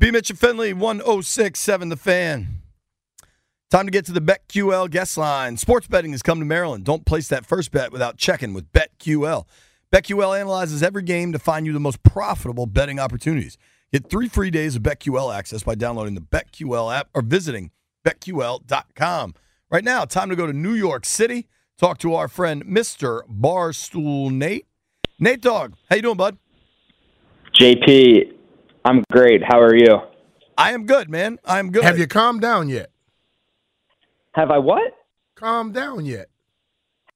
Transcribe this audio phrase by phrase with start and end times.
[0.00, 0.10] B.
[0.10, 2.62] Mitch and Finley, 1067 The Fan.
[3.70, 5.58] Time to get to the BetQL guest line.
[5.58, 6.84] Sports betting has come to Maryland.
[6.84, 9.44] Don't place that first bet without checking with BetQL.
[9.92, 13.58] BetQL analyzes every game to find you the most profitable betting opportunities.
[13.92, 17.70] Get three free days of BetQL access by downloading the BetQL app or visiting
[18.02, 19.34] BetQL.com.
[19.70, 21.46] Right now, time to go to New York City.
[21.76, 23.20] Talk to our friend Mr.
[23.28, 24.66] Barstool Nate.
[25.18, 26.38] Nate Dog, how you doing, bud?
[27.60, 28.39] JP,
[28.84, 29.42] I'm great.
[29.44, 29.98] How are you?
[30.56, 31.38] I am good, man.
[31.44, 31.84] I am good.
[31.84, 32.90] Have you calmed down yet?
[34.32, 34.92] Have I what?
[35.34, 36.28] Calmed down yet?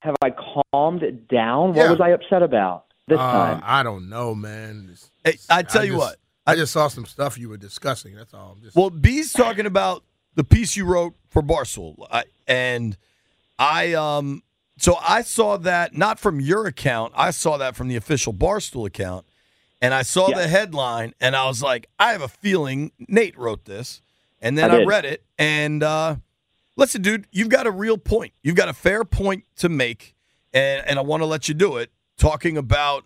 [0.01, 1.75] Have I calmed down?
[1.75, 1.83] Yeah.
[1.89, 3.63] What was I upset about this Uh, time?
[3.65, 4.85] I don't know, man.
[4.91, 6.17] It's- Hey, I tell you just- what.
[6.47, 8.15] I just saw some stuff you were discussing.
[8.15, 8.53] That's all.
[8.57, 10.05] I'm just, Well, B's talking about
[10.35, 12.99] the piece you wrote for Barstool, I, and
[13.59, 14.43] I um
[14.77, 17.15] so I saw that not from your account.
[17.17, 19.25] I saw that from the official Barstool account,
[19.85, 20.39] and I saw Yeah.
[20.39, 24.01] the headline, and I was like, I have a feeling Nate wrote this,
[24.41, 26.17] and then I I, read it, and uh,
[26.77, 28.33] listen, dude, you've got a real point.
[28.43, 30.15] You've got a fair point to make,
[30.55, 33.05] and and I want to let you do it, talking about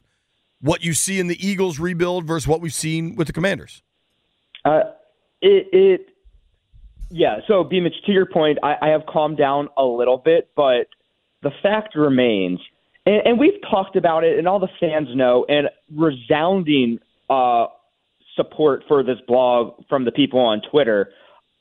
[0.61, 3.83] what you see in the Eagles rebuild versus what we've seen with the Commanders.
[4.65, 4.83] Uh,
[5.41, 6.09] it, it,
[7.11, 7.39] yeah.
[7.47, 7.81] So, B.
[7.81, 10.89] Mitch, to your point, I, I have calmed down a little bit, but
[11.43, 12.61] the fact remains,
[13.09, 16.99] and, and we've talked about it, and all the fans know, and resounding
[17.31, 17.67] uh,
[18.37, 21.11] support for this blog from the people on Twitter.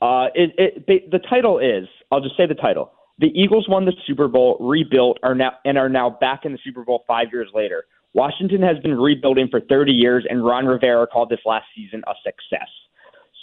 [0.00, 2.92] Uh, it, it, the title is, I'll just say the title.
[3.18, 6.58] The Eagles won the Super Bowl, rebuilt, are now and are now back in the
[6.62, 7.84] Super Bowl five years later.
[8.14, 12.12] Washington has been rebuilding for 30 years, and Ron Rivera called this last season a
[12.22, 12.68] success.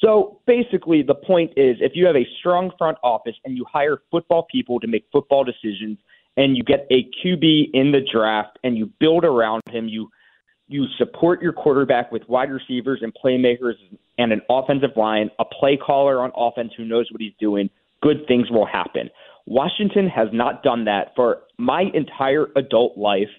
[0.02, 3.98] So basically, the point is if you have a strong front office and you hire
[4.12, 5.98] football people to make football decisions,
[6.38, 10.10] and you get a QB in the draft and you build around him, you
[10.68, 13.74] you support your quarterback with wide receivers and playmakers
[14.18, 17.70] and an offensive line, a play caller on offense who knows what he's doing,
[18.02, 19.10] good things will happen.
[19.46, 23.30] Washington has not done that for my entire adult life.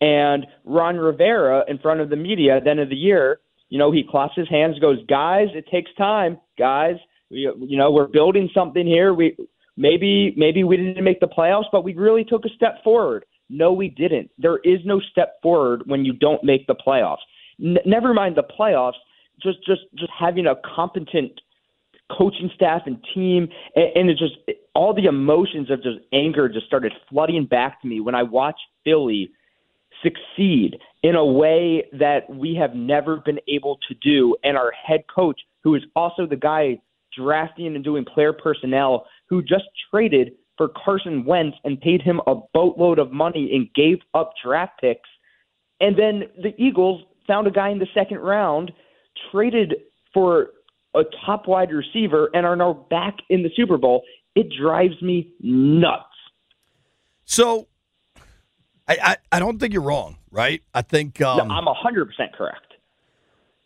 [0.00, 3.78] And Ron Rivera, in front of the media at the end of the year, you
[3.78, 6.96] know, he claps his hands, goes, "Guys, it takes time, guys.
[7.30, 9.12] We, you know, we're building something here.
[9.14, 9.36] We
[9.76, 13.24] maybe maybe we didn't make the playoffs, but we really took a step forward.
[13.48, 14.30] No, we didn't.
[14.38, 17.18] There is no step forward when you don't make the playoffs.
[17.62, 18.98] N- never mind the playoffs.
[19.42, 21.32] Just just just having a competent
[22.16, 24.34] coaching staff and team, and, and it just
[24.74, 28.62] all the emotions of just anger just started flooding back to me when I watched
[28.84, 29.30] Philly
[30.02, 34.36] succeed in a way that we have never been able to do.
[34.44, 36.80] And our head coach, who is also the guy
[37.16, 42.34] drafting and doing player personnel, who just traded for Carson Wentz and paid him a
[42.52, 45.08] boatload of money and gave up draft picks.
[45.80, 48.72] And then the Eagles found a guy in the second round,
[49.32, 49.76] traded
[50.12, 50.48] for
[50.94, 54.02] a top wide receiver, and are now back in the Super Bowl.
[54.34, 56.04] It drives me nuts.
[57.24, 57.68] So,
[58.88, 60.62] I, I, I don't think you're wrong, right?
[60.74, 62.74] I think, um, no, I'm 100% correct.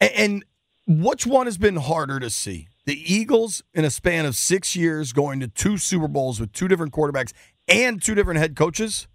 [0.01, 0.45] and, and
[0.87, 2.69] which one has been harder to see?
[2.87, 6.69] The Eagles in a span of six years going to two Super Bowls with two
[6.69, 7.33] different quarterbacks
[7.67, 9.09] and two different head coaches,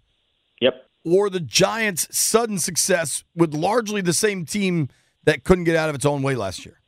[0.60, 0.74] Yep.
[1.04, 4.88] or the Giants' sudden success with largely the same team
[5.24, 6.80] that couldn't get out of its own way last year?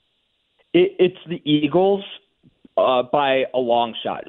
[0.72, 2.02] It, it's the Eagles
[2.76, 4.24] uh, by a long shot.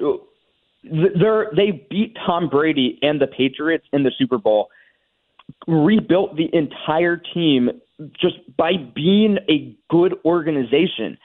[0.84, 4.68] They're, they beat Tom Brady and the Patriots in the Super Bowl,
[5.66, 7.70] rebuilt the entire team
[8.20, 11.18] just by being a good organization.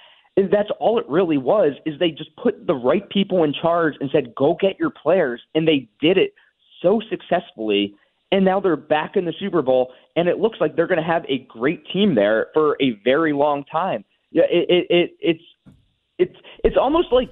[0.51, 4.09] That's all it really was is they just put the right people in charge and
[4.11, 6.33] said go get your players and they did it
[6.81, 7.95] so successfully
[8.31, 11.03] and now they're back in the Super Bowl and it looks like they're going to
[11.03, 14.05] have a great team there for a very long time.
[14.31, 15.43] Yeah, it, it, it it's
[16.19, 17.29] it's it's almost like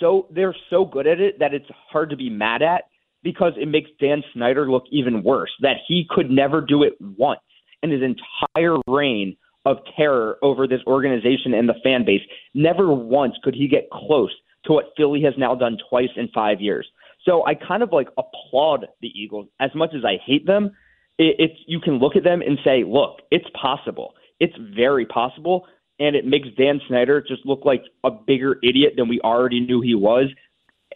[0.00, 2.84] so they're so good at it that it's hard to be mad at
[3.22, 7.40] because it makes Dan Snyder look even worse that he could never do it once
[7.82, 12.22] in his entire reign of terror over this organization and the fan base.
[12.54, 14.32] Never once could he get close
[14.64, 16.86] to what Philly has now done twice in 5 years.
[17.24, 20.72] So I kind of like applaud the Eagles as much as I hate them.
[21.18, 24.14] It, it's you can look at them and say, look, it's possible.
[24.40, 25.66] It's very possible
[25.98, 29.80] and it makes Dan Snyder just look like a bigger idiot than we already knew
[29.80, 30.26] he was.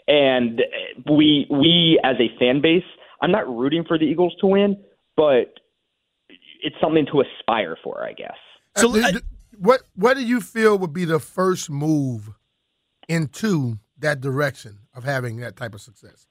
[0.08, 0.60] And
[1.08, 2.84] we we as a fan base,
[3.20, 4.82] I'm not rooting for the Eagles to win,
[5.16, 5.54] but
[6.62, 8.36] it's something to aspire for, I guess.
[8.76, 9.12] So Uh, I-
[9.58, 12.30] what what do you feel would be the first move
[13.08, 16.26] into that direction of having that type of success?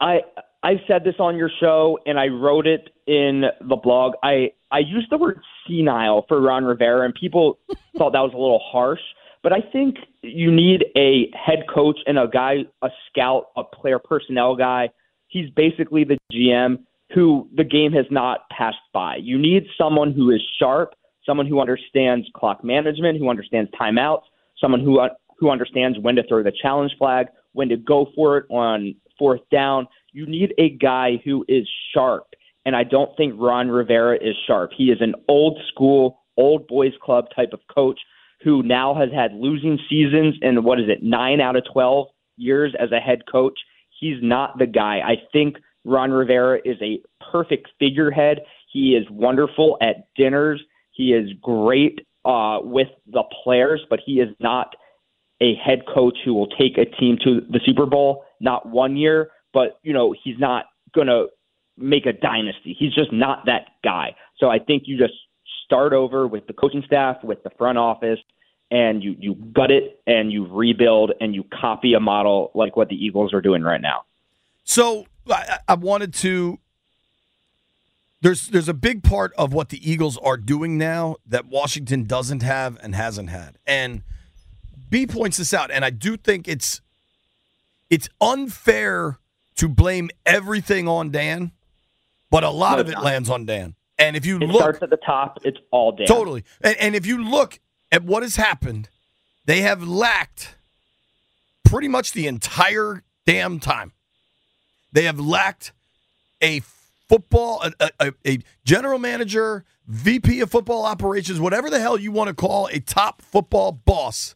[0.00, 0.22] I
[0.64, 4.14] I've said this on your show, and I wrote it in the blog.
[4.22, 7.58] I I used the word senile for Ron Rivera, and people
[7.96, 9.00] thought that was a little harsh.
[9.42, 13.98] But I think you need a head coach and a guy, a scout, a player
[13.98, 14.90] personnel guy.
[15.26, 16.78] He's basically the GM
[17.14, 19.16] who the game has not passed by.
[19.16, 20.94] You need someone who is sharp,
[21.26, 24.22] someone who understands clock management, who understands timeouts,
[24.60, 28.38] someone who uh, who understands when to throw the challenge flag, when to go for
[28.38, 29.86] it on fourth down.
[30.12, 32.26] You need a guy who is sharp,
[32.64, 34.70] and I don't think Ron Rivera is sharp.
[34.76, 37.98] He is an old school, old boys club type of coach
[38.42, 42.74] who now has had losing seasons in what is it, nine out of 12 years
[42.78, 43.58] as a head coach.
[44.00, 45.00] He's not the guy.
[45.04, 47.00] I think Ron Rivera is a
[47.30, 48.42] perfect figurehead.
[48.72, 50.62] He is wonderful at dinners.
[50.92, 54.74] He is great uh, with the players, but he is not
[55.40, 58.24] a head coach who will take a team to the Super Bowl.
[58.40, 61.26] Not one year, but you know he's not going to
[61.76, 62.76] make a dynasty.
[62.78, 64.14] He's just not that guy.
[64.38, 65.14] So I think you just
[65.64, 68.18] start over with the coaching staff, with the front office,
[68.70, 72.88] and you you gut it and you rebuild and you copy a model like what
[72.88, 74.04] the Eagles are doing right now.
[74.64, 76.58] So I, I wanted to.
[78.20, 82.42] There's there's a big part of what the Eagles are doing now that Washington doesn't
[82.42, 84.02] have and hasn't had, and
[84.88, 86.80] B points this out, and I do think it's
[87.90, 89.18] it's unfair
[89.56, 91.50] to blame everything on Dan,
[92.30, 93.04] but a lot No, of it not.
[93.04, 93.74] lands on Dan.
[93.98, 95.38] And if you It look starts at the top.
[95.44, 96.06] It's all Dan.
[96.06, 96.44] Totally.
[96.62, 97.60] And, and if you look
[97.92, 98.88] at what has happened,
[99.44, 100.54] they have lacked
[101.64, 103.92] pretty much the entire damn time.
[104.92, 105.72] They have lacked
[106.42, 106.60] a
[107.08, 112.28] football, a, a, a general manager, VP of football operations, whatever the hell you want
[112.28, 114.34] to call a top football boss.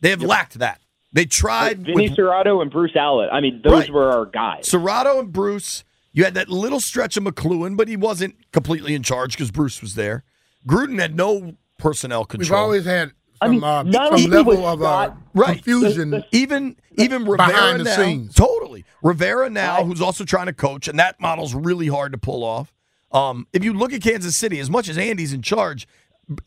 [0.00, 0.80] They have lacked that.
[1.12, 3.28] They tried Vinny with Cerrato and Bruce Allen.
[3.32, 3.90] I mean, those Right.
[3.90, 4.66] were our guys.
[4.68, 5.84] Cerrato and Bruce.
[6.12, 9.80] You had that little stretch of McCloughan, but he wasn't completely in charge because Bruce
[9.80, 10.24] was there.
[10.66, 12.58] Gruden had no personnel control.
[12.58, 13.12] We've always had
[13.46, 15.62] some, mean, uh, not only level was of uh, Right.
[15.62, 16.10] confusion.
[16.10, 18.34] The- even even Rivera Behind the now, scenes.
[18.34, 19.86] totally Rivera now, Right.
[19.86, 22.72] who's also trying to coach, and that model's really hard to pull off.
[23.12, 25.86] Um, if you look at Kansas City, as much as Andy's in charge,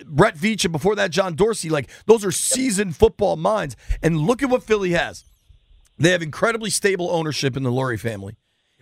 [0.06, 3.76] Brett Veach and before that John Dorsey, like those are seasoned football minds.
[4.04, 5.24] And look at what Philly has.
[5.98, 8.36] They have incredibly stable ownership in the Lurie family,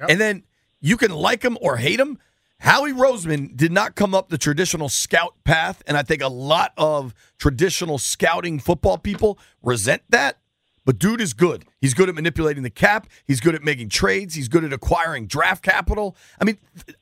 [0.09, 0.43] and then
[0.81, 2.17] you can like them or hate them.
[2.59, 6.73] Howie Roseman did not come up the traditional scout path, and I think a lot
[6.77, 10.37] of traditional scouting football people resent that.
[10.85, 11.65] But dude is good.
[11.79, 13.07] He's good at manipulating the cap.
[13.25, 14.33] He's good at making trades.
[14.35, 16.15] He's good at acquiring draft capital.
[16.41, 16.57] I mean,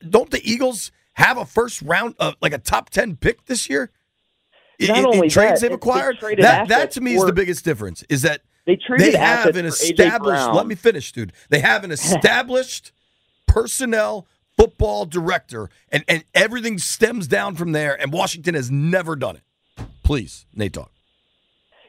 [0.08, 3.90] don't the Eagles have a first round, uh, like a top ten pick this year?
[4.80, 6.18] Not in- in trades that, they've acquired.
[6.20, 8.04] traded That that to me is the biggest difference.
[8.08, 10.50] Is that They traded they have an established.
[10.52, 11.32] Let me finish, dude.
[11.48, 12.92] They have an established
[13.46, 14.26] personnel
[14.58, 17.98] football director, and and everything stems down from there.
[18.00, 19.86] And Washington has never done it.
[20.02, 20.90] Please, Nate, talk.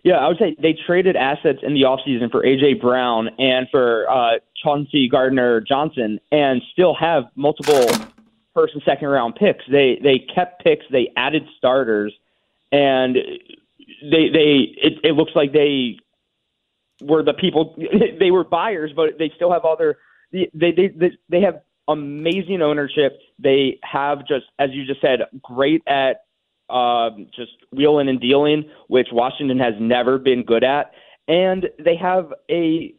[0.04, 4.10] Yeah, I would say they traded assets in the offseason for AJ Brown and for
[4.10, 7.86] uh, Chauncey Gardner Johnson, and still have multiple
[8.54, 9.64] first and second round picks.
[9.70, 12.14] They they kept picks, they added starters,
[12.72, 15.98] and they they it, it looks like they
[17.02, 17.76] were the people
[18.20, 19.98] they were buyers, but they still have other
[20.32, 23.20] they they they, they have amazing ownership.
[23.38, 26.22] They have just as you just said, great at
[26.70, 30.92] um, just wheeling and dealing, which Washington has never been good at,
[31.28, 32.94] and they have a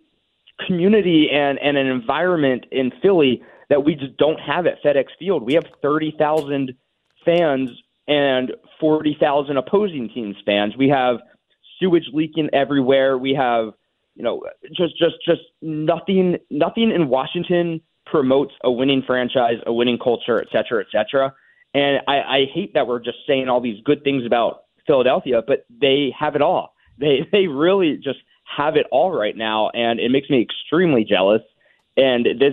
[0.66, 5.44] community and, and an environment in Philly that we just don't have at FedEx Field.
[5.44, 6.74] We have thirty thousand
[7.24, 7.70] fans
[8.08, 10.76] and forty thousand opposing teams fans.
[10.76, 11.18] We have
[11.78, 13.16] sewage leaking everywhere.
[13.16, 13.72] We have
[14.16, 14.42] you know
[14.76, 17.80] just just just nothing nothing in Washington
[18.10, 21.34] promotes a winning franchise, a winning culture, et cetera, et cetera.
[21.74, 25.64] And I, I hate that we're just saying all these good things about Philadelphia, but
[25.80, 26.74] they have it all.
[27.00, 31.40] They they really just have it all right now, and it makes me extremely jealous.
[31.96, 32.52] And this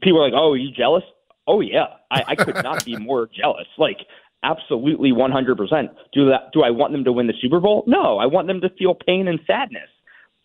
[0.00, 1.02] people are like, "Oh, you jealous?"
[1.48, 3.66] Oh yeah, I, I could not be more jealous.
[3.76, 3.98] Like
[4.44, 5.88] absolutely 100%.
[6.12, 6.52] Do that?
[6.52, 7.82] Do I want them to win the Super Bowl?
[7.86, 9.88] No, I want them to feel pain and sadness.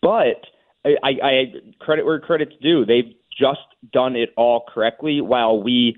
[0.00, 0.42] But
[0.84, 1.44] I, I, I
[1.78, 2.84] credit where credit's due.
[2.84, 3.60] They've just
[3.92, 5.96] done it all correctly, while we,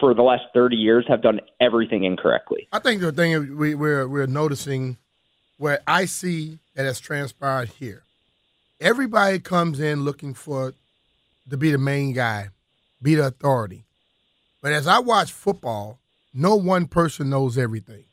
[0.00, 2.68] for the last 30 years, have done everything incorrectly.
[2.72, 4.96] I think the thing we, we're we're noticing
[5.58, 8.02] where I see that has transpired here.
[8.80, 10.74] Everybody comes in looking for
[11.50, 12.48] to be the main guy,
[13.00, 13.84] be the authority.
[14.62, 15.98] But as I watch football,
[16.32, 18.04] no one person knows everything.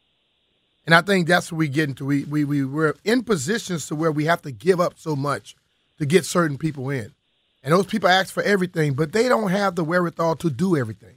[0.85, 2.05] And I think that's what we get into.
[2.05, 5.55] We, we, we, we're in positions to where we have to give up so much
[5.99, 7.13] to get certain people in.
[7.63, 11.15] And those people ask for everything, but they don't have the wherewithal to do everything.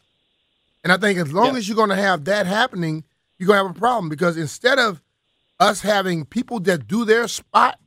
[0.82, 1.58] And I think as long Yeah.
[1.58, 3.04] as you're going to have that happening,
[3.38, 5.00] you're going to have a problem because instead of
[5.58, 7.78] us having people that do their spot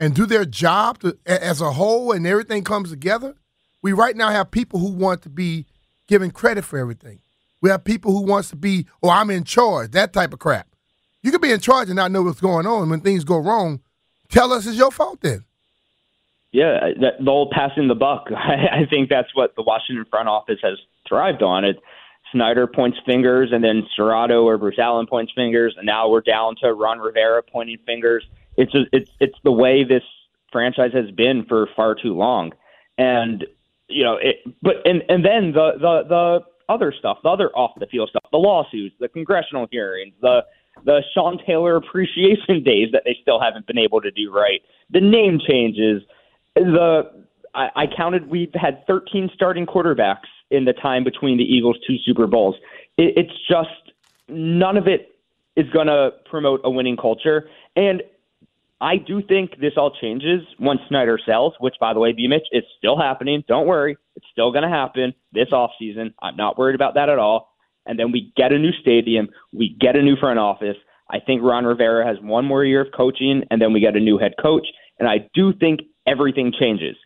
[0.00, 3.34] and do their job to, as a whole and everything comes together,
[3.82, 5.66] we right now have people who want to be
[6.08, 7.20] given credit for everything.
[7.60, 10.66] We have people who wants to be, oh, I'm in charge, that type of crap.
[11.22, 12.90] You can be in charge and not know what's going on.
[12.90, 13.80] When things go wrong,
[14.28, 15.44] tell us it's your fault then.
[16.54, 18.28] Yeah, uh, that, the old passing the buck.
[18.30, 21.64] I, I think that's what the Washington front office has thrived on.
[21.64, 21.80] It
[22.32, 26.54] Snyder points fingers, and then Cerrato or Bruce Allen points fingers, and now we're down
[26.62, 28.24] to Ron Rivera pointing fingers.
[28.56, 30.02] It's just, it's it's the way this
[30.52, 32.52] franchise has been for far too long,
[32.98, 33.44] and
[33.88, 34.36] you know it.
[34.62, 36.40] But and and then the the the
[36.72, 40.44] other stuff, the other off the field stuff, the lawsuits, the congressional hearings, the
[40.84, 45.00] the Sean Taylor appreciation days that they still haven't been able to do right, the
[45.00, 46.02] name changes,
[46.54, 51.76] the I, I counted we've had 13 starting quarterbacks in the time between the Eagles'
[51.86, 52.56] two Super Bowls.
[52.96, 53.92] It, it's just
[54.28, 55.16] none of it
[55.56, 58.02] is going to promote a winning culture, and
[58.80, 62.26] I do think this all changes once Snyder sells, which, by the way, B.
[62.26, 63.42] Mitch, it's still happening.
[63.48, 63.96] Don't worry.
[64.14, 66.12] It's still going to happen this offseason.
[66.20, 67.54] I'm not worried about that at all.
[67.86, 69.28] And then we get a new stadium.
[69.52, 70.76] We get a new front office.
[71.10, 74.00] I think Ron Rivera has one more year of coaching, and then we get a
[74.00, 74.66] new head coach.
[74.98, 76.96] And I do think everything changes.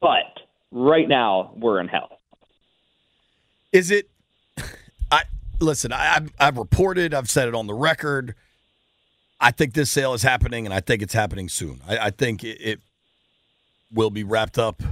[0.00, 2.18] But right now, we're in hell.
[3.72, 4.08] Is it?
[5.10, 5.22] I
[5.60, 5.92] listen.
[5.92, 7.14] I, I've, I've reported.
[7.14, 8.34] I've said it on the record.
[9.40, 11.80] I think this sale is happening, and I think it's happening soon.
[11.86, 12.80] I, I think it, it
[13.92, 14.82] will be wrapped up.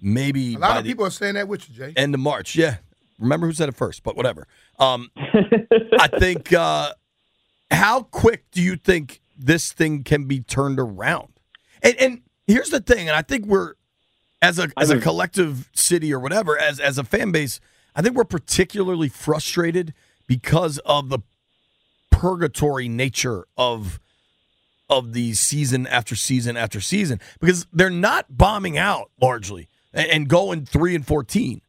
[0.00, 1.92] Maybe A lot by of the people are saying that with you, Jay.
[1.96, 2.54] end of March.
[2.54, 2.76] Yeah,
[3.18, 4.46] remember who said it first, but whatever.
[4.78, 6.52] Um, I think.
[6.52, 6.92] Uh,
[7.70, 11.28] how quick do you think this thing can be turned around?
[11.82, 13.74] And, and here's the thing, and I think we're
[14.42, 17.60] as a as a collective city or whatever, as as a fan base,
[17.96, 19.94] I think we're particularly frustrated
[20.26, 21.20] because of the
[22.10, 24.00] purgatory nature of
[24.90, 30.28] of the season after season after season because they're not bombing out largely and, and
[30.28, 31.60] going three and fourteen.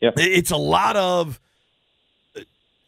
[0.00, 0.12] Yeah.
[0.16, 1.40] It's a lot of.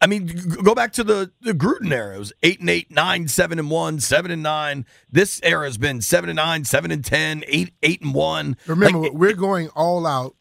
[0.03, 0.25] I mean,
[0.63, 2.15] go back to the, the Gruden era.
[2.15, 4.85] It was eight and eight, nine, seven and one, seven and nine.
[5.11, 8.57] This era has been seven and nine, seven and ten, eight, eight and one.
[8.65, 10.35] Remember, Like, we're going all out,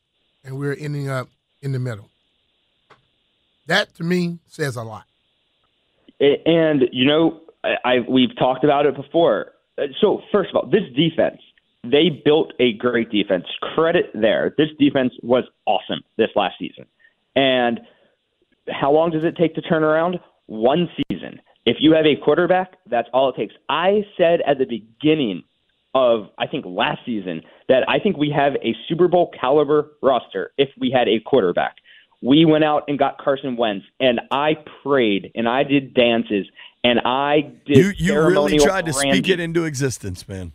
[0.45, 1.29] and we're ending up
[1.61, 2.09] in the middle.
[3.67, 5.05] That to me says a lot.
[6.21, 9.53] And you know, I, I we've talked about it before.
[9.79, 11.41] Uh, So first of all, this defense,
[11.85, 13.45] they built a great defense.
[13.75, 14.55] Credit there.
[14.57, 16.87] This defense was awesome this last season.
[17.37, 17.81] And
[18.69, 20.19] how long does it take to turn around?
[20.47, 21.41] One season.
[21.67, 23.55] If you have a quarterback, that's all it takes.
[23.69, 25.45] I said at the beginning
[25.95, 30.53] of I think last season that I think we have a Super Bowl caliber roster
[30.57, 31.77] if we had a quarterback.
[32.23, 36.47] We went out and got Carson Wentz, and I prayed and I did dances
[36.85, 37.77] and I did.
[37.77, 40.53] you you really tried to speak it into existence, man.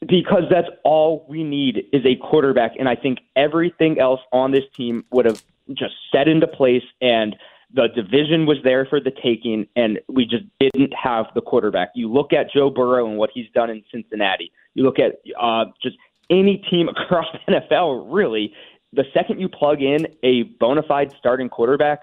[0.00, 4.64] because that's all we need is a quarterback, and I think everything else on this
[4.76, 5.42] team would have
[5.74, 7.36] just set into place, and
[7.74, 11.90] the division was there for the taking, and we just didn't have the quarterback.
[11.94, 14.52] You look at Joe Burrow and what he's done in Cincinnati.
[14.74, 15.96] You look at uh, just
[16.30, 18.52] any team across the NFL, really.
[18.92, 22.00] The second you plug in a bona fide starting quarterback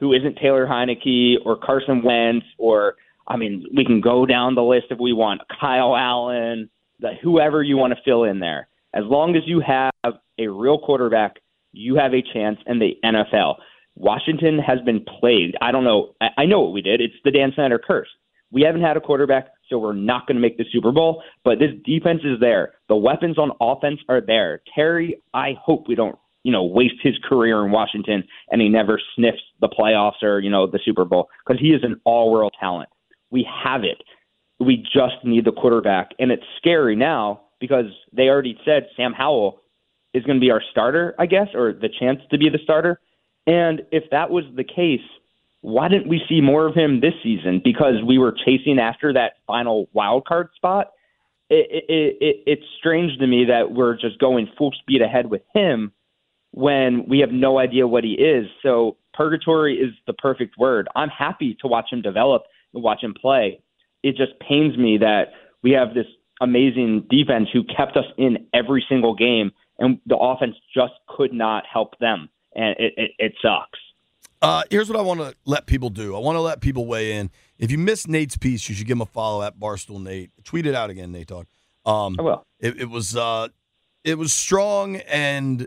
[0.00, 2.96] who isn't Taylor Heinicke or Carson Wentz or
[3.28, 5.42] I mean, we can go down the list if we want.
[5.60, 8.68] Kyle Allen, the, whoever you want to fill in there.
[8.94, 9.92] As long as you have
[10.38, 11.36] a real quarterback,
[11.72, 13.56] you have a chance in the NFL.
[13.96, 15.56] Washington has been plagued.
[15.60, 16.14] I don't know.
[16.20, 17.00] I, I know what we did.
[17.00, 18.08] It's the Dan Snyder curse.
[18.50, 21.22] We haven't had a quarterback, so we're not going to make the Super Bowl.
[21.44, 22.74] But this defense is there.
[22.88, 24.62] The weapons on offense are there.
[24.74, 29.00] Terry, I hope we don't, you know, waste his career in Washington and he never
[29.14, 32.88] sniffs the playoffs or you know the Super Bowl because he is an all-world talent.
[33.30, 34.02] We have it.
[34.60, 39.60] We just need the quarterback, and it's scary now because they already said Sam Howell
[40.14, 43.00] is going to be our starter, I guess, or the chance to be the starter.
[43.46, 45.00] And if that was the case,
[45.60, 47.60] why didn't we see more of him this season?
[47.62, 50.92] Because we were chasing after that final wild card spot.
[51.50, 55.42] It, it, it, it's strange to me that we're just going full speed ahead with
[55.54, 55.92] him
[56.52, 58.46] when we have no idea what he is.
[58.62, 60.88] So purgatory is the perfect word.
[60.94, 63.60] I'm happy to watch him develop and watch him play.
[64.02, 66.06] It just pains me that we have this
[66.40, 71.64] amazing defense who kept us in every single game, and the offense just could not
[71.70, 73.78] help them, and it, it, it sucks.
[74.40, 76.14] Uh, here's what I want to let people do.
[76.14, 77.30] I want to let people weigh in.
[77.58, 80.30] If you missed Nate's piece, you should give him a follow at Barstool Nate.
[80.44, 81.46] Tweet it out again, Nate Dog.
[81.84, 82.46] Um, I will.
[82.60, 83.48] It, it was uh,
[84.04, 85.66] it was strong and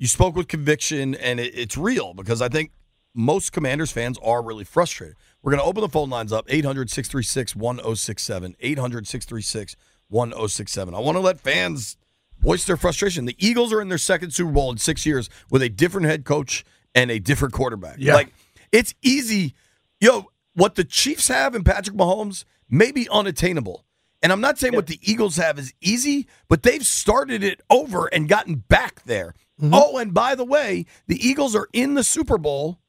[0.00, 2.72] you spoke with conviction, and it, it's real because I think
[3.14, 5.16] most Commanders fans are really frustrated.
[5.42, 8.56] We're going to open the phone lines up 800 636 1067.
[8.60, 9.76] 800 636
[10.08, 10.94] 1067.
[10.94, 11.96] I want to let fans
[12.40, 13.24] voice their frustration.
[13.24, 16.24] The Eagles are in their second Super Bowl in six years with a different head
[16.24, 17.96] coach and a different quarterback.
[17.98, 18.14] Yeah.
[18.14, 18.32] Like,
[18.72, 19.54] it's easy.
[20.00, 23.84] Yo, what the Chiefs have in Patrick Mahomes may be unattainable.
[24.22, 28.06] And I'm not saying what the Eagles have is easy, but they've started it over
[28.06, 29.34] and gotten back there.
[29.60, 29.74] Mm-hmm.
[29.74, 32.80] Oh, and by the way, the Eagles are in the Super Bowl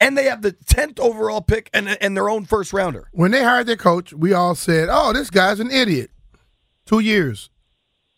[0.00, 3.08] and they have the 10th overall pick and, and their own first rounder.
[3.12, 6.10] When they hired their coach, we all said, "Oh, this guy's an idiot."
[6.84, 7.50] Two years,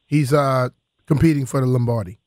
[0.08, 0.70] he's uh
[1.06, 2.18] competing for the Lombardi.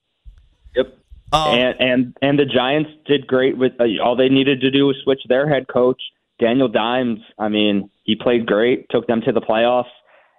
[0.75, 0.97] Yep.
[1.33, 4.88] Um, and and and the Giants did great with uh, all they needed to do
[4.88, 6.01] was switch their head coach
[6.39, 7.19] Daniel Dimes.
[7.38, 9.91] I mean, he played great, took them to the playoffs,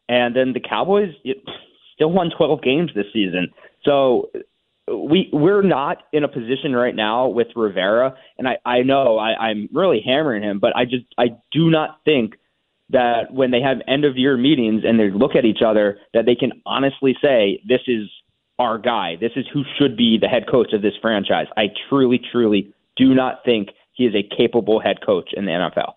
[0.09, 1.39] and then the Cowboys it,
[1.95, 3.49] still won 12 games this season.
[3.85, 4.31] So
[4.89, 9.35] we we're not in a position right now with Rivera, and I I know I,
[9.35, 12.35] I'm really hammering him, but I just I do not think
[12.93, 16.27] that when they have end of year meetings and they look at each other that
[16.27, 18.09] they can honestly say this is
[18.59, 19.17] our guy.
[19.21, 21.47] This is who should be the head coach of this franchise.
[21.57, 25.95] I truly, truly do not think he is a capable head coach in the NFL.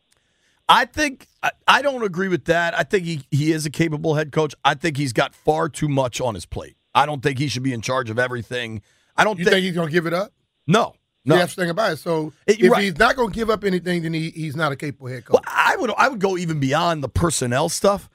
[0.68, 2.78] I think I, I don't agree with that.
[2.78, 4.56] I think he, he is a capable head coach.
[4.64, 6.76] I think he's got far too much on his plate.
[6.96, 8.82] I don't think he should be in charge of everything.
[9.16, 10.32] I don't You think, think he's gonna give it up?
[10.66, 10.96] no.
[11.26, 11.36] No.
[11.36, 11.98] See, that's the thing about it.
[11.98, 12.84] So It- if right.
[12.84, 15.34] he's not gonna give up anything, then he, he's not a capable head coach.
[15.34, 18.10] Well, I would I would go even beyond the personnel stuff.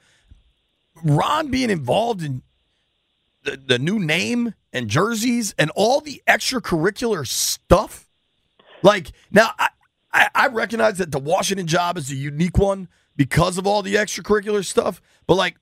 [1.03, 2.41] Ron being involved in
[3.43, 8.07] the, the new name and jerseys and all the extracurricular stuff.
[8.83, 9.69] Like now, I,
[10.13, 13.95] I, I recognize that the Washington job is a unique one because of all the
[13.95, 15.01] extracurricular stuff.
[15.27, 15.57] But like,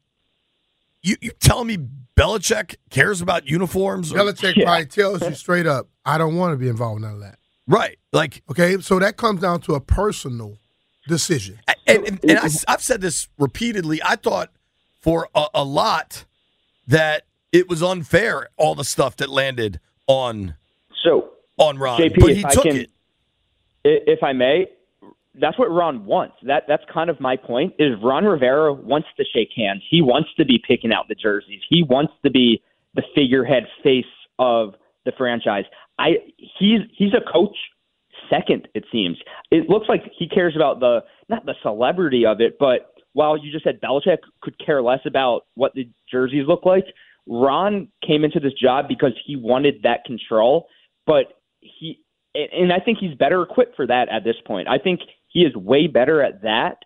[1.01, 1.77] you you telling me
[2.17, 4.11] Belichick cares about uniforms?
[4.11, 4.65] or- Belichick Yeah.
[4.65, 7.38] probably tells you straight up, "I don't want to be involved in none of that."
[7.69, 7.97] Right?
[8.11, 10.57] Like Okay, so that comes down to a personal
[11.07, 11.59] decision.
[11.87, 14.01] and, and, and I, have said this repeatedly.
[14.03, 14.49] I thought
[15.01, 16.25] for a, a lot
[16.87, 17.23] that
[17.53, 20.55] it was unfair all the stuff that landed on
[21.03, 22.89] So on Ron, JP, but if he I took can- it.
[23.83, 24.67] if I may,
[25.35, 26.35] that's what Ron wants.
[26.43, 27.73] That that's kind of my point.
[27.79, 29.83] Is Ron Rivera wants to shake hands.
[29.89, 31.61] He wants to be picking out the jerseys.
[31.69, 32.61] He wants to be
[32.95, 34.05] the figurehead face
[34.37, 34.73] of
[35.05, 35.65] the franchise.
[35.97, 37.55] I he's he's a coach
[38.29, 38.67] second.
[38.73, 39.17] It seems
[39.51, 43.51] it looks like he cares about the not the celebrity of it, but while you
[43.51, 46.85] just said Belichick could care less about what the jerseys look like,
[47.27, 50.67] Ron came into this job because he wanted that control,
[51.05, 51.99] but he
[52.35, 54.67] and- I think he's better equipped for that at this point.
[54.67, 56.83] I think he is way better at that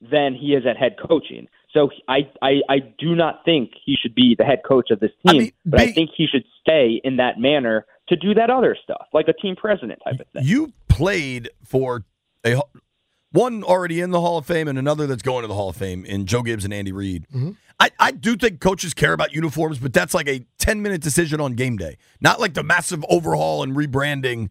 [0.00, 1.48] than he is at head coaching.
[1.72, 5.10] So I I, I do not think he should be the head coach of this
[5.26, 8.50] I team, mean, but I think he should stay in that manner to do that
[8.50, 10.42] other stuff, like a team president type of thing.
[10.44, 12.04] You played for
[12.44, 12.60] a
[13.32, 15.76] one already in the Hall of Fame and another that's going to the Hall of
[15.76, 17.26] Fame in Joe Gibbs and Andy Reid.
[17.28, 17.52] Mm-hmm.
[17.80, 21.40] I, I do think coaches care about uniforms, but that's like a 10 minute decision
[21.40, 24.50] on game day, not like the massive overhaul and rebranding.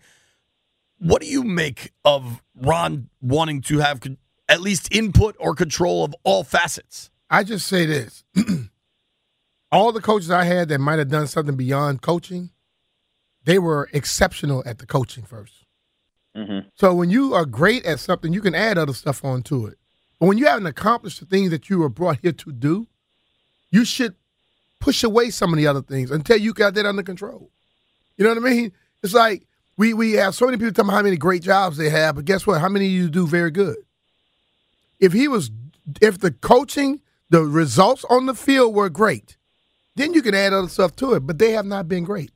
[0.98, 4.18] What do you make of Ron wanting to have con-
[4.52, 7.10] at least input or control of all facets?
[7.30, 8.24] I just say this:
[9.72, 12.50] all the coaches I had that might have done something beyond coaching,
[13.46, 15.66] they were exceptional at the coaching 1st
[16.36, 16.66] Mhm.
[16.76, 19.78] So when you are great at something, you can add other stuff onto it.
[20.18, 22.88] But when you haven't accomplished the things that you were brought here to do,
[23.70, 24.16] you should
[24.80, 27.52] push away some of the other things until you got that under control.
[28.16, 28.72] You know what I mean?
[29.04, 29.46] It's like
[29.78, 32.26] we we have so many people talking about how many great jobs they have, but
[32.26, 32.62] guess what?
[32.62, 33.78] How many of you do very good?
[35.02, 35.52] If he was,
[36.02, 39.36] if the coaching, the results on the field were great,
[39.96, 41.22] then you can add other stuff to it.
[41.22, 42.32] But they have not been great.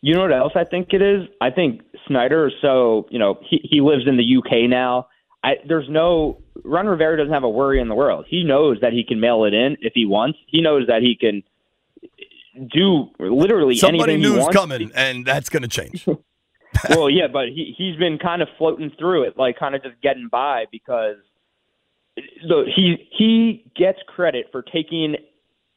[0.00, 1.28] You know what else I think it is?
[1.40, 5.08] I think Snyder is so, you know, he, he lives in the UK now.
[5.42, 8.26] I, there's no, Ron Rivera doesn't have a worry in the world.
[8.28, 10.38] He knows that he can mail it in if he wants.
[10.46, 11.42] He knows that he can
[12.72, 16.06] do literally Somebody anything he knew coming, and that's going to change.
[16.90, 20.00] well, yeah, but he he's been kind of floating through it, like kind of just
[20.02, 21.16] getting by because
[22.16, 25.16] the he he gets credit for taking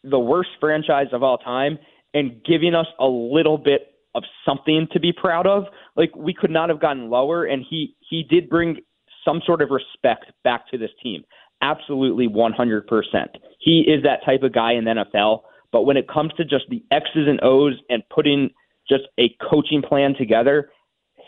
[0.04, 1.78] the worst franchise of all time
[2.14, 5.66] and giving us a little bit of something to be proud of.
[5.96, 8.78] Like we could not have gotten lower, and he he did bring
[9.26, 11.24] some sort of respect back to this team.
[11.62, 13.32] Absolutely, one hundred percent.
[13.60, 15.42] He is that type of guy in the NFL.
[15.72, 18.50] But when it comes to just the X's and O's and putting
[18.90, 20.70] just a coaching plan together,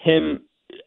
[0.04, 0.42] him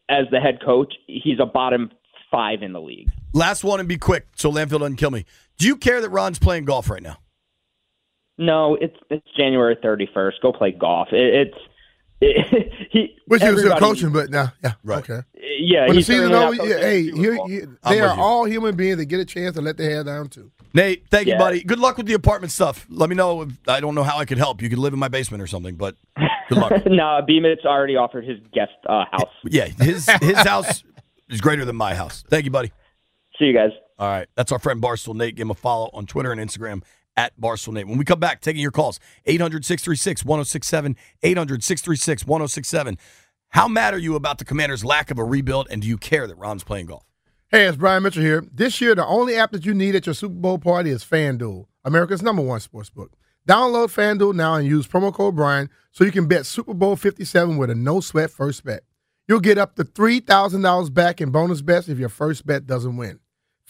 [0.09, 1.91] as the head coach, he's a bottom
[2.31, 3.09] five in the league.
[3.33, 5.25] Last one and be quick so Landfill doesn't kill me.
[5.57, 7.17] Do you care that Ron's playing golf right now?
[8.37, 10.33] No, it's it's January 31st.
[10.41, 11.07] Go play golf.
[11.11, 11.57] It, it's
[12.21, 13.15] it, he.
[13.25, 14.99] Which he was still coaching, but now, yeah, Right.
[14.99, 15.21] okay.
[15.59, 17.49] Yeah, When the season over, coaching yeah, hey, Super you, Bowl.
[17.49, 20.03] you, I'm they are all human beings that get a chance to let their hair
[20.03, 20.51] down too.
[20.73, 21.63] Nate, thank you, buddy.
[21.63, 22.85] Good luck with the apartment stuff.
[22.89, 24.61] Let me know if I don't know how I could help.
[24.61, 25.95] You could live in my basement or something, but
[26.49, 26.71] good luck.
[26.85, 27.39] no, B.
[27.39, 29.31] Mitch's already offered his guest uh, house.
[29.45, 30.83] yeah, his his house
[31.29, 32.23] is greater than my house.
[32.29, 32.71] Thank you, buddy.
[33.39, 33.71] See you guys.
[33.99, 34.27] All right.
[34.35, 35.35] That's our friend Barstool Nate.
[35.35, 36.83] Give him a follow on Twitter and Instagram
[37.15, 37.87] at Barstool Nate.
[37.87, 42.97] When we come back, taking your calls 800 636 1067, 800 636 1067.
[43.49, 46.27] How mad are you about the commander's lack of a rebuild, and do you care
[46.27, 47.03] that Ron's playing golf?
[47.49, 48.43] Hey, it's Brian Mitchell here.
[48.53, 51.65] This year, the only app that you need at your Super Bowl party is FanDuel,
[51.85, 53.13] America's number one sports book.
[53.47, 57.55] Download FanDuel now and use promo code Brian so you can bet Super Bowl 57
[57.55, 58.83] with a no sweat first bet.
[59.25, 63.21] You'll get up to $3,000 back in bonus bets if your first bet doesn't win.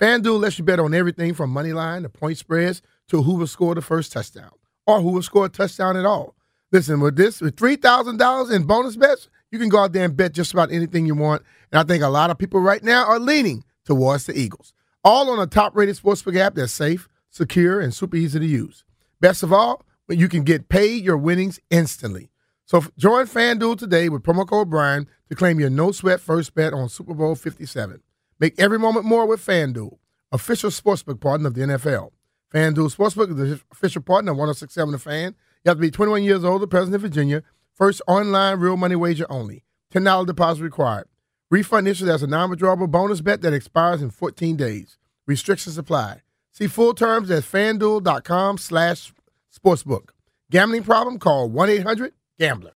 [0.01, 3.45] FanDuel lets you bet on everything from money line to point spreads to who will
[3.45, 4.49] score the first touchdown
[4.87, 6.35] or who will score a touchdown at all.
[6.71, 10.33] Listen, with this, with $3,000 in bonus bets, you can go out there and bet
[10.33, 11.43] just about anything you want.
[11.71, 14.73] And I think a lot of people right now are leaning towards the Eagles.
[15.03, 18.83] All on a top rated sportsbook app that's safe, secure, and super easy to use.
[19.19, 22.29] Best of all, you can get paid your winnings instantly.
[22.65, 26.73] So join FanDuel today with promo code Brian to claim your no sweat first bet
[26.73, 28.01] on Super Bowl 57.
[28.39, 29.97] Make every moment more with FanDuel,
[30.31, 32.11] official sportsbook partner of the NFL.
[32.53, 35.35] FanDuel Sportsbook is the official partner of 1067 The Fan.
[35.65, 37.43] You have to be 21 years old, or present in Virginia.
[37.73, 39.65] First online real money wager only.
[39.93, 41.07] $10 deposit required.
[41.51, 44.97] Refund issued as a non-withdrawable bonus bet that expires in 14 days.
[45.25, 46.21] Restrictions apply.
[46.57, 49.13] See full terms at fanduel.com slash
[49.55, 50.09] sportsbook.
[50.49, 51.19] Gambling problem?
[51.19, 52.71] Call 1-800-GAMBLER.